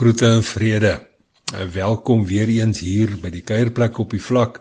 Groete 0.00 0.26
en 0.26 0.42
vrede. 0.42 1.08
Welkom 1.72 2.24
weer 2.26 2.48
eens 2.48 2.78
hier 2.80 3.10
by 3.20 3.28
die 3.34 3.42
kuierplek 3.44 3.98
op 4.00 4.14
die 4.16 4.22
vlak 4.24 4.54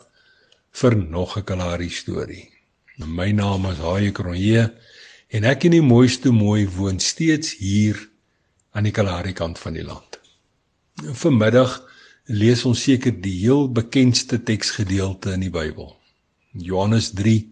vir 0.81 0.97
nog 0.99 1.37
'n 1.39 1.45
Kalahari 1.47 1.87
storie. 1.89 2.49
My 2.97 3.31
naam 3.31 3.69
is 3.71 3.79
Haie 3.79 4.11
Kronje 4.11 4.73
en 5.29 5.43
ek 5.43 5.63
in 5.63 5.71
die 5.71 5.81
mooiste 5.81 6.31
mooi 6.31 6.67
woon 6.67 6.99
steeds 6.99 7.55
hier 7.55 7.95
aan 8.71 8.83
die 8.83 8.91
Kalahari 8.91 9.31
kant 9.33 9.59
van 9.59 9.79
die 9.79 9.83
land. 9.83 10.19
Vanmiddag 11.23 11.87
lees 12.25 12.65
ons 12.65 12.83
seker 12.83 13.21
die 13.21 13.39
heel 13.39 13.71
bekendste 13.71 14.43
teksgedeelte 14.43 15.31
in 15.31 15.39
die 15.39 15.55
Bybel. 15.55 15.95
Johannes 16.51 17.13
3 17.13 17.47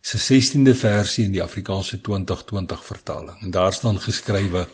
se 0.00 0.16
16de 0.16 0.74
versie 0.74 1.24
in 1.24 1.32
die 1.32 1.42
Afrikaanse 1.42 2.00
2020 2.00 2.84
vertaling. 2.84 3.42
En 3.42 3.50
daar 3.50 3.72
staan 3.72 4.00
geskrywe 4.00 4.68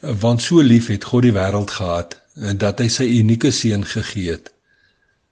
want 0.00 0.42
so 0.42 0.62
lief 0.64 0.88
het 0.88 1.04
God 1.04 1.28
die 1.28 1.36
wêreld 1.36 1.70
gehad 1.76 2.18
dat 2.34 2.80
hy 2.80 2.88
sy 2.88 3.06
unieke 3.20 3.52
seun 3.52 3.84
gegee 3.84 4.36
het 4.36 4.52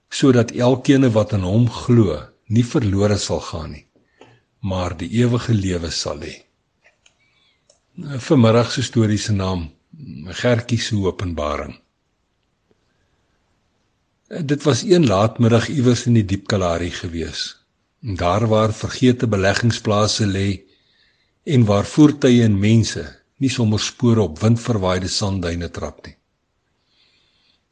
sodat 0.09 0.51
elkeen 0.51 1.11
wat 1.13 1.33
aan 1.33 1.45
hom 1.45 1.69
glo 1.83 2.17
nie 2.49 2.65
verlore 2.65 3.17
sal 3.17 3.41
gaan 3.51 3.71
nie 3.73 3.85
maar 4.59 4.95
die 4.97 5.09
ewige 5.21 5.53
lewe 5.53 5.91
sal 5.91 6.19
hê. 6.23 6.35
Vanmiddag 7.99 8.71
se 8.71 8.83
storie 8.83 9.17
se 9.17 9.33
naam 9.33 9.69
Gertjie 10.25 10.79
se 10.79 10.95
Openbaring. 10.95 11.79
Dit 14.27 14.63
was 14.63 14.83
een 14.83 15.07
laatmiddag 15.07 15.67
iewers 15.69 16.05
in 16.05 16.13
die 16.13 16.25
diep 16.25 16.47
Kalahari 16.47 16.91
gewees. 16.91 17.57
Daar 17.99 18.47
waar 18.47 18.73
vergete 18.73 19.27
beleggingsplase 19.27 20.27
lê 20.27 20.61
en 21.43 21.65
waar 21.65 21.85
voertuie 21.85 22.43
en 22.43 22.59
mense 22.59 23.18
nie 23.39 23.49
sommer 23.49 23.79
spore 23.79 24.21
op 24.27 24.39
windverwaaide 24.43 25.07
sandduine 25.07 25.69
trap 25.71 26.05
nie. 26.05 26.15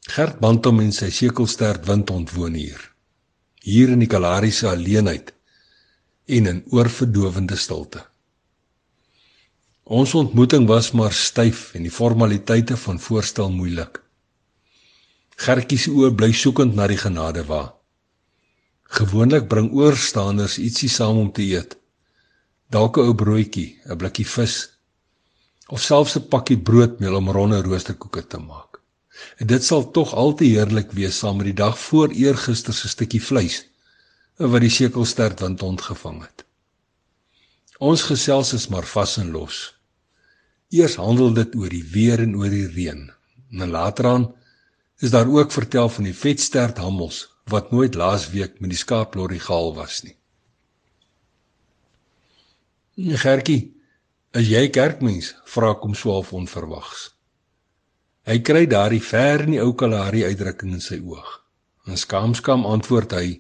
Gert 0.08 0.40
Bantom 0.40 0.80
en 0.80 0.94
sy 0.96 1.10
sekelsterd 1.12 1.88
wind 1.88 2.12
ontwoon 2.14 2.56
hier. 2.56 2.80
Hier 3.68 3.92
in 3.92 4.00
die 4.00 4.08
Kalahari 4.08 4.54
se 4.56 4.70
alleenheid 4.70 5.34
en 6.28 6.48
in 6.48 6.62
oorverdowende 6.72 7.58
stilte. 7.60 8.04
Ons 9.84 10.14
ontmoeting 10.20 10.68
was 10.68 10.92
maar 10.92 11.16
styf 11.16 11.74
en 11.76 11.84
die 11.88 11.92
formaliteite 11.92 12.78
van 12.78 13.00
voorstel 13.00 13.52
moeilik. 13.52 14.00
Gertjie 15.38 15.80
se 15.80 15.92
oë 15.92 16.14
bly 16.16 16.32
soekend 16.36 16.76
na 16.76 16.88
die 16.88 17.00
genade 17.00 17.44
wa. 17.48 17.62
Gewoonlik 18.98 19.48
bring 19.52 19.70
oorstaanders 19.76 20.58
ietsie 20.64 20.90
saam 20.90 21.20
om 21.20 21.32
te 21.32 21.44
eet. 21.44 21.76
Dalk 22.72 22.98
'n 22.98 23.08
ou 23.12 23.16
broodjie, 23.16 23.80
'n 23.86 23.98
blikkie 23.98 24.26
vis 24.26 24.77
of 25.68 25.82
selfs 25.82 26.16
'n 26.18 26.28
pakkie 26.28 26.58
broodmeel 26.58 27.16
om 27.16 27.30
ronde 27.30 27.62
roosterkoeke 27.62 28.28
te 28.28 28.38
maak. 28.38 28.80
En 29.38 29.48
dit 29.48 29.64
sal 29.64 29.92
tog 29.92 30.14
al 30.14 30.34
te 30.34 30.46
heerlik 30.46 30.92
wees 30.92 31.18
saam 31.18 31.38
met 31.38 31.46
die 31.46 31.60
dag 31.64 31.80
voor 31.80 32.10
eergister 32.10 32.74
se 32.74 32.88
stukkie 32.88 33.24
vleis 33.24 33.66
wat 34.38 34.62
die 34.62 34.70
sekelstert 34.70 35.40
wind 35.40 35.62
ontgevang 35.64 36.22
het. 36.22 36.46
Ons 37.78 38.02
gesels 38.02 38.54
is 38.54 38.68
maar 38.68 38.86
vas 38.86 39.18
en 39.18 39.32
los. 39.32 39.74
Eers 40.70 40.96
handel 40.96 41.34
dit 41.34 41.56
oor 41.56 41.70
die 41.70 41.84
weer 41.84 42.20
en 42.20 42.36
oor 42.36 42.50
die 42.50 42.68
reën. 42.68 43.12
En 43.52 43.70
lateraan 43.70 44.34
is 45.00 45.10
daar 45.10 45.28
ook 45.28 45.52
vertel 45.52 45.90
van 45.90 46.04
die 46.04 46.16
vetstert 46.16 46.78
hammels 46.78 47.28
wat 47.48 47.72
nooit 47.72 47.96
laasweek 47.96 48.60
met 48.60 48.70
die 48.70 48.80
skaaplorry 48.80 49.40
gehaal 49.40 49.74
was 49.76 50.02
nie. 50.04 50.16
Gertjie, 52.98 53.77
Is 54.36 54.50
jy 54.52 54.68
kerkmens? 54.76 55.36
vra 55.48 55.72
kom 55.80 55.94
swaalf 55.96 56.34
onverwags. 56.36 57.14
Hy 58.28 58.42
kry 58.44 58.66
daardie 58.68 59.00
ver 59.00 59.46
in 59.46 59.54
die 59.56 59.62
ou 59.64 59.72
Kalahari 59.80 60.26
uitdrukking 60.28 60.74
in 60.76 60.84
sy 60.84 60.98
oog. 61.00 61.30
En 61.88 61.96
skaamskam 61.96 62.66
antwoord 62.68 63.16
hy 63.16 63.40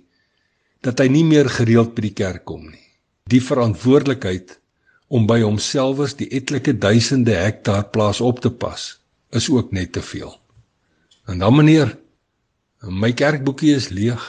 dat 0.87 1.03
hy 1.03 1.09
nie 1.11 1.25
meer 1.27 1.49
gereeld 1.51 1.91
by 1.97 2.05
die 2.07 2.13
kerk 2.15 2.45
kom 2.47 2.69
nie. 2.71 2.87
Die 3.27 3.43
verantwoordelikheid 3.43 4.55
om 5.11 5.27
by 5.27 5.41
homselfs 5.43 6.15
die 6.15 6.29
etlike 6.31 6.77
duisende 6.79 7.35
hektaar 7.35 7.89
plaas 7.91 8.23
op 8.23 8.39
te 8.39 8.51
pas 8.51 8.93
is 9.35 9.51
ook 9.51 9.75
net 9.75 9.91
te 9.91 10.01
veel. 10.01 10.31
En 11.27 11.43
dan 11.43 11.55
meneer, 11.57 11.97
my 12.87 13.11
kerkboekie 13.11 13.75
is 13.75 13.91
leeg. 13.91 14.23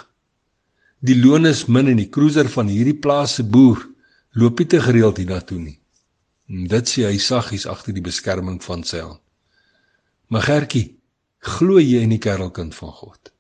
Die 0.99 1.15
loon 1.23 1.47
is 1.47 1.69
min 1.71 1.87
en 1.87 2.03
die 2.03 2.11
cruiser 2.11 2.51
van 2.51 2.67
hierdie 2.67 2.99
plaas 2.99 3.39
se 3.39 3.47
boer 3.47 3.85
loop 4.35 4.59
nie 4.59 4.67
te 4.67 4.83
gereeld 4.83 5.23
hiernatoe 5.23 5.63
nie. 5.63 5.79
Dit 6.49 6.89
sê 6.89 7.05
hy 7.07 7.19
saggies 7.21 7.67
agter 7.69 7.93
die 7.93 8.05
beskerming 8.05 8.63
van 8.65 8.85
sy 8.85 9.03
hand. 9.05 9.21
Maar 10.29 10.43
Gertjie, 10.43 10.97
glo 11.39 11.79
jy 11.81 12.01
in 12.05 12.13
die 12.17 12.23
kerelkind 12.23 12.75
van 12.75 12.93
God? 12.93 13.33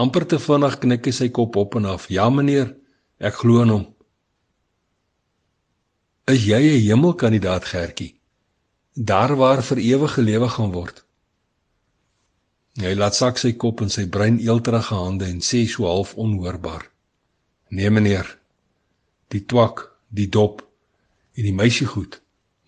amper 0.00 0.24
te 0.26 0.38
vinnig 0.40 0.78
knik 0.82 1.08
hy 1.08 1.14
sy 1.14 1.28
kop 1.36 1.58
op 1.60 1.76
en 1.78 1.88
af. 1.92 2.08
Ja 2.12 2.28
meneer, 2.32 2.72
ek 3.20 3.42
glo 3.42 3.64
in 3.64 3.74
hom. 3.74 3.86
Is 6.30 6.46
jy 6.46 6.62
'n 6.62 6.84
hemelkandidaat 6.86 7.64
Gertjie? 7.72 8.14
Daar 8.94 9.36
waar 9.36 9.62
vir 9.62 9.78
ewige 9.78 10.22
lewe 10.22 10.48
gaan 10.48 10.72
word. 10.72 11.04
Hy 12.80 12.94
laat 12.94 13.14
sak 13.14 13.38
sy 13.38 13.52
kop 13.52 13.80
in 13.82 13.90
sy 13.90 14.06
bruin 14.06 14.38
eelterige 14.38 14.94
hande 14.94 15.26
en 15.26 15.40
sê 15.40 15.66
so 15.66 15.84
half 15.84 16.14
onhoorbaar: 16.14 16.84
"Nee 17.70 17.90
meneer. 17.90 18.38
Die 19.28 19.44
twak, 19.46 19.76
die 20.08 20.28
dop, 20.28 20.62
en 21.36 21.46
die 21.46 21.54
meisie 21.54 21.86
goed 21.86 22.20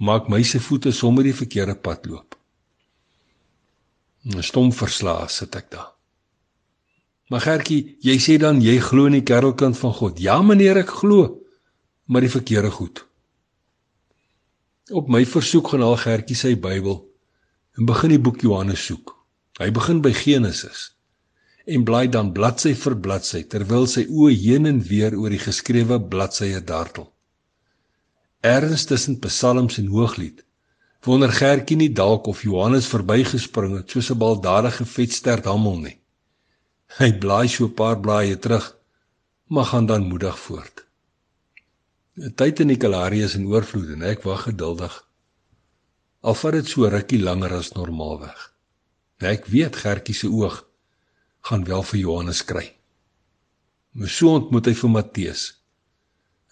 maak 0.02 0.28
my 0.28 0.42
se 0.42 0.58
voete 0.58 0.90
sommer 0.92 1.22
die 1.22 1.36
verkeerde 1.36 1.76
pad 1.78 2.06
loop. 2.10 2.34
'n 4.26 4.42
Stom 4.42 4.72
verslae 4.72 5.28
sit 5.28 5.54
ek 5.56 5.70
daar. 5.70 5.92
Maar 7.30 7.40
Gertjie, 7.40 7.96
jy 8.02 8.16
sê 8.18 8.38
dan 8.38 8.60
jy 8.60 8.76
glo 8.80 9.06
in 9.06 9.16
die 9.18 9.28
kerelkind 9.30 9.78
van 9.78 9.94
God. 9.94 10.18
Ja 10.20 10.42
meneer, 10.42 10.76
ek 10.76 10.90
glo, 11.00 11.40
maar 12.04 12.20
die 12.20 12.34
verkeerde 12.34 12.70
goed. 12.70 13.06
Op 14.90 15.08
my 15.08 15.24
versoek 15.24 15.68
gaan 15.72 15.82
al 15.82 15.96
Gertjie 15.96 16.36
sy 16.36 16.54
Bybel 16.54 16.98
en 17.78 17.86
begin 17.86 18.10
die 18.10 18.20
boek 18.20 18.42
Johannes 18.42 18.84
soek. 18.84 19.14
Hy 19.58 19.70
begin 19.70 20.02
by 20.02 20.12
Genesis 20.12 20.90
en 21.64 21.84
blaai 21.86 22.08
dan 22.10 22.32
bladsy 22.34 22.74
vir 22.74 22.98
bladsy 22.98 23.44
terwyl 23.46 23.86
sy 23.86 24.02
oë 24.10 24.34
heen 24.34 24.66
en 24.66 24.80
weer 24.82 25.14
oor 25.14 25.30
die 25.30 25.38
geskrewe 25.38 26.00
bladsye 26.10 26.60
dartel 26.66 27.11
erns 28.42 28.84
tussen 28.84 29.18
psalms 29.22 29.78
en 29.78 29.86
hooglied. 29.86 30.42
Wonder 31.06 31.32
Gertjie 31.34 31.76
nie 31.78 31.92
dalk 31.94 32.26
of 32.26 32.42
Johannes 32.42 32.88
verbygespring 32.90 33.76
het 33.76 33.90
soos 33.90 34.10
'n 34.10 34.18
baldadige 34.18 34.84
vetstert 34.84 35.44
hamel 35.44 35.78
nie. 35.78 35.98
Hy 36.98 37.12
blaai 37.18 37.48
so 37.48 37.64
'n 37.64 37.74
paar 37.74 38.00
blaaie 38.00 38.38
terug, 38.38 38.76
maar 39.46 39.64
gaan 39.64 39.86
dan 39.86 40.08
moedig 40.08 40.38
voort. 40.38 40.84
'n 42.16 42.34
Tyd 42.34 42.60
in 42.60 42.68
die 42.68 42.76
Kalahari 42.76 43.22
is 43.22 43.34
in 43.34 43.46
oorvloed 43.46 43.94
en 43.94 44.02
ek 44.02 44.22
wag 44.22 44.42
geduldig. 44.42 44.94
Al 46.22 46.34
vat 46.34 46.52
dit 46.52 46.66
so 46.66 46.88
rukkie 46.88 47.22
langer 47.22 47.54
as 47.54 47.72
normaalweg. 47.72 48.52
Ek 49.18 49.46
weet 49.46 49.76
Gertjie 49.76 50.14
se 50.14 50.28
oog 50.28 50.66
gaan 51.40 51.64
wel 51.64 51.82
vir 51.82 51.98
Johannes 51.98 52.44
kry. 52.44 52.74
Maar 53.92 54.08
so 54.08 54.34
ontmoet 54.34 54.66
hy 54.66 54.74
vir 54.74 54.90
Matteus 54.90 55.42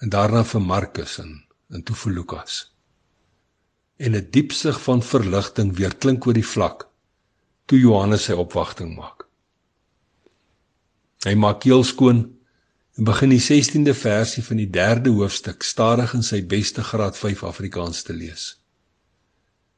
en 0.00 0.08
daarna 0.08 0.44
vir 0.44 0.60
Markus 0.60 1.18
en 1.18 1.49
en 1.70 1.82
toe 1.82 1.96
vir 1.96 2.12
Lukas. 2.12 2.60
En 3.96 4.16
'n 4.16 4.28
diep 4.30 4.52
sug 4.52 4.80
van 4.82 5.02
verligting 5.02 5.76
weer 5.76 5.94
klink 5.96 6.26
oor 6.26 6.34
die 6.34 6.50
vlak 6.54 6.88
toe 7.66 7.78
Johannes 7.78 8.24
sy 8.24 8.32
opwagting 8.32 8.96
maak. 8.96 9.26
Hy 11.24 11.34
maak 11.34 11.60
keel 11.60 11.84
skoon 11.84 12.24
en 12.98 13.04
begin 13.04 13.30
die 13.30 13.42
16de 13.44 13.94
versie 13.94 14.42
van 14.42 14.56
die 14.56 14.70
3de 14.76 15.12
hoofstuk 15.14 15.62
stadig 15.62 16.14
in 16.14 16.22
sy 16.26 16.40
beste 16.42 16.82
graad 16.82 17.16
5 17.16 17.44
Afrikaans 17.44 18.02
te 18.02 18.16
lees. 18.16 18.56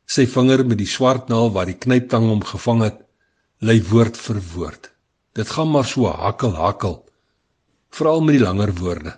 Sy 0.07 0.27
vinger 0.27 0.65
met 0.67 0.79
die 0.79 0.89
swart 0.89 1.29
naal 1.29 1.53
waar 1.53 1.67
die 1.67 1.79
knyptang 1.79 2.29
hom 2.31 2.43
gevang 2.45 2.83
het, 2.87 2.99
lê 3.61 3.79
woord 3.91 4.17
vir 4.17 4.41
woord. 4.55 4.89
Dit 5.35 5.51
gaan 5.51 5.71
maar 5.71 5.87
so 5.89 6.07
hakkel 6.07 6.57
hakkel, 6.57 6.97
veral 7.93 8.25
met 8.25 8.39
die 8.39 8.45
langer 8.45 8.73
woorde. 8.81 9.15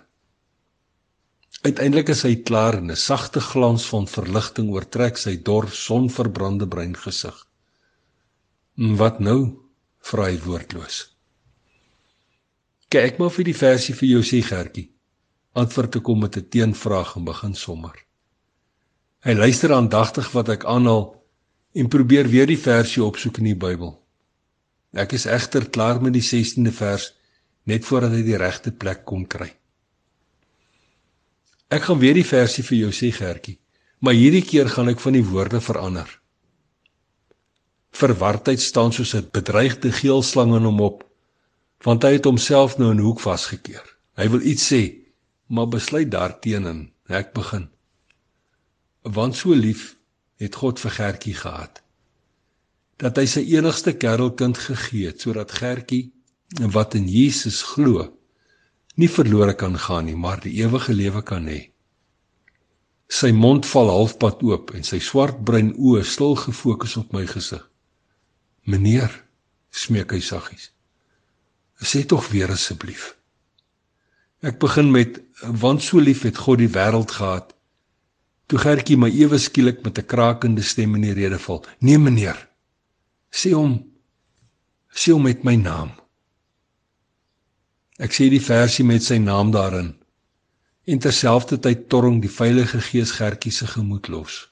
Uiteindelik 1.65 2.11
is 2.13 2.21
hy 2.21 2.35
klaar 2.45 2.75
en 2.77 2.91
'n 2.93 2.95
sagte 2.95 3.41
glans 3.41 3.85
van 3.89 4.05
verligting 4.07 4.67
oortrek 4.69 5.17
sy 5.17 5.35
dor 5.47 5.65
sonverbrande 5.73 6.67
bruin 6.67 6.93
gesig. 6.93 7.37
"Wat 8.75 9.19
nou?" 9.19 9.39
vra 10.01 10.25
hy 10.29 10.37
woordloos. 10.45 10.97
"Kyk 12.89 13.17
maar 13.17 13.33
vir 13.37 13.45
die 13.45 13.57
versie 13.57 13.95
vir 13.95 14.09
jou 14.09 14.21
sê 14.21 14.43
Gertjie." 14.43 14.91
Antwoord 15.55 15.95
ek 15.95 16.05
hom 16.05 16.19
met 16.19 16.37
'n 16.37 16.49
teenvraag 16.49 17.15
en 17.15 17.25
begin 17.25 17.55
sommer. 17.55 17.95
Hy 19.23 19.33
luister 19.33 19.73
aandagtig 19.73 20.31
wat 20.33 20.49
ek 20.49 20.65
aanhaal 20.65 21.23
en 21.73 21.87
probeer 21.87 22.27
weer 22.27 22.45
die 22.45 22.61
versie 22.61 23.03
opsoek 23.03 23.37
in 23.37 23.43
die 23.43 23.55
Bybel. 23.55 24.01
Ek 24.93 25.13
is 25.13 25.25
egter 25.25 25.69
klaar 25.69 26.01
met 26.01 26.13
die 26.13 26.21
16de 26.21 26.71
vers 26.71 27.13
net 27.63 27.85
voordat 27.85 28.11
hy 28.11 28.21
die 28.21 28.37
regte 28.37 28.71
plek 28.71 29.05
kom 29.05 29.25
kry. 29.27 29.55
Ek 31.69 31.87
gaan 31.87 31.99
weer 31.99 32.13
die 32.13 32.27
versie 32.27 32.63
vir 32.63 32.77
jou 32.77 32.91
sê 32.93 33.11
Gertjie, 33.11 33.57
maar 33.99 34.13
hierdie 34.13 34.43
keer 34.45 34.69
gaan 34.69 34.89
ek 34.89 34.99
van 34.99 35.13
die 35.17 35.25
woorde 35.25 35.61
verander. 35.61 36.09
Verwardheid 37.95 38.61
staan 38.61 38.91
soos 38.91 39.15
'n 39.15 39.29
bedreigde 39.31 39.91
geelslang 39.91 40.55
in 40.55 40.65
hom 40.65 40.81
op, 40.81 41.03
want 41.83 42.03
hy 42.03 42.11
het 42.17 42.25
homself 42.25 42.77
nou 42.77 42.91
in 42.91 42.97
'n 42.97 43.05
hoek 43.07 43.19
vasgekeer. 43.19 43.85
Hy 44.17 44.29
wil 44.29 44.41
iets 44.41 44.73
sê, 44.73 44.95
maar 45.47 45.67
besluit 45.67 46.11
daarteenoor. 46.11 46.89
Ek 47.07 47.33
begin. 47.33 47.69
Want 49.03 49.35
so 49.35 49.53
lief 49.53 49.95
het 50.41 50.55
God 50.55 50.79
vir 50.79 50.91
Gertjie 50.91 51.35
gehad 51.37 51.81
dat 52.97 53.17
hy 53.19 53.25
sy 53.27 53.43
enigste 53.51 53.93
kerelkind 53.99 54.57
gegee 54.57 55.11
het 55.11 55.21
sodat 55.21 55.51
Gertjie 55.51 56.13
wat 56.71 56.95
in 56.95 57.07
Jesus 57.11 57.61
glo 57.61 58.07
nie 58.95 59.09
verlore 59.11 59.55
kan 59.55 59.77
gaan 59.77 60.05
nie, 60.05 60.15
maar 60.15 60.39
die 60.43 60.53
ewige 60.63 60.93
lewe 60.93 61.21
kan 61.23 61.47
hê. 61.47 61.71
Sy 63.11 63.31
mond 63.31 63.67
val 63.69 63.91
halfpad 63.91 64.41
oop 64.43 64.71
en 64.75 64.85
sy 64.87 64.99
swartbruin 65.03 65.73
oë 65.77 66.03
stil 66.07 66.35
gefokus 66.39 66.95
op 66.97 67.13
my 67.13 67.25
gesig. 67.27 67.61
"Meneer," 68.65 69.11
smeek 69.71 70.11
hy 70.11 70.19
saggies. 70.19 70.71
"Sê 71.81 72.05
tog 72.05 72.29
weer 72.31 72.51
asseblief." 72.51 73.15
Ek 74.41 74.59
begin 74.59 74.91
met 74.91 75.21
want 75.41 75.83
so 75.83 75.99
lief 75.99 76.23
het 76.23 76.37
God 76.37 76.57
die 76.57 76.69
wêreld 76.69 77.11
gehad. 77.11 77.53
Toe 78.47 78.59
Gertjie 78.59 78.97
my 78.97 79.09
ewe 79.09 79.37
skielik 79.37 79.83
met 79.83 79.97
'n 79.99 80.05
krakende 80.05 80.61
stem 80.61 80.95
in 80.95 81.01
die 81.01 81.13
rede 81.13 81.39
val. 81.39 81.65
"Nee, 81.79 81.97
meneer. 81.97 82.49
Sê 83.31 83.53
hom 83.53 83.83
sê 84.93 85.11
hom 85.11 85.23
met 85.23 85.43
my 85.43 85.55
naam." 85.55 85.91
Ek 87.97 88.11
sê 88.11 88.27
die 88.29 88.43
versie 88.43 88.83
met 88.83 89.03
sy 89.03 89.17
naam 89.23 89.53
daarin. 89.55 89.93
En 90.85 90.99
terselfdertyd 90.99 91.87
torring 91.89 92.19
die 92.21 92.31
Heilige 92.37 92.81
Gees 92.83 93.15
Gertjie 93.15 93.51
se 93.51 93.67
gemoed 93.67 94.09
los. 94.11 94.45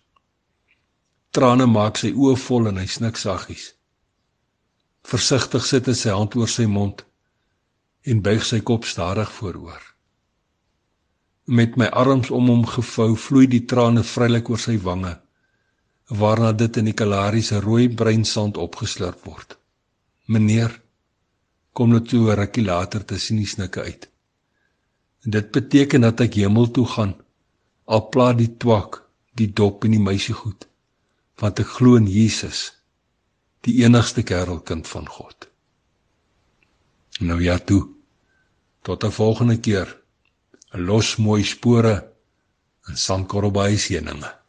Trane 1.33 1.65
maak 1.67 1.97
sy 1.99 2.13
oë 2.13 2.37
vol 2.39 2.69
en 2.71 2.79
hy 2.79 2.87
snik 2.87 3.17
saggies. 3.17 3.73
Versigtig 5.03 5.65
sit 5.67 5.89
hy 5.89 5.95
sy 5.97 6.13
hand 6.15 6.37
oor 6.39 6.49
sy 6.49 6.65
mond 6.69 7.03
en 8.07 8.21
buig 8.23 8.43
sy 8.43 8.59
kop 8.61 8.85
stadig 8.87 9.31
vooroor. 9.31 9.81
Met 11.47 11.75
my 11.79 11.89
arms 11.91 12.29
om 12.31 12.47
hom 12.51 12.63
gevou, 12.67 13.15
vloei 13.19 13.47
die 13.51 13.65
trane 13.67 14.03
vrylik 14.07 14.49
oor 14.51 14.59
sy 14.59 14.77
wange, 14.83 15.13
waarna 16.07 16.51
dit 16.55 16.79
in 16.79 16.87
die 16.91 16.95
kalariese 16.95 17.59
rooi 17.63 17.89
bruin 17.89 18.23
sand 18.27 18.59
opgeslurp 18.59 19.23
word. 19.27 19.57
Meneer 20.27 20.71
kom 21.73 21.93
net 21.93 22.09
toe 22.09 22.35
rukkie 22.37 22.65
later 22.65 23.05
tussen 23.05 23.39
die 23.41 23.49
snikke 23.49 23.81
uit. 23.81 24.09
En 25.23 25.31
dit 25.31 25.51
beteken 25.51 26.01
dat 26.05 26.21
ek 26.25 26.37
hemel 26.41 26.69
toe 26.71 26.85
gaan. 26.85 27.15
Al 27.85 28.07
plaat 28.09 28.37
die 28.37 28.51
twak, 28.57 29.01
die 29.33 29.49
dop 29.49 29.83
en 29.83 29.95
die 29.95 30.03
meisie 30.03 30.35
goed, 30.35 30.67
want 31.41 31.59
ek 31.59 31.73
glo 31.77 31.97
in 31.99 32.07
Jesus, 32.07 32.69
die 33.65 33.81
enigste 33.83 34.23
kerelkind 34.23 34.87
van 34.87 35.09
God. 35.09 35.49
Nou 37.19 37.41
ja 37.41 37.57
toe. 37.59 37.89
Tot 38.83 39.03
'n 39.03 39.11
volgende 39.11 39.57
keer. 39.59 39.87
'n 40.73 40.85
Los 40.85 41.15
mooi 41.17 41.43
spore 41.43 42.11
in 42.87 42.95
heuninge. 43.87 44.42